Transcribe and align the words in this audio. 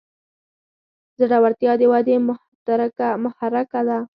زړورتیا 1.19 1.73
د 1.79 1.81
ودې 1.91 2.15
محرکه 3.23 3.81
ده. 3.87 3.97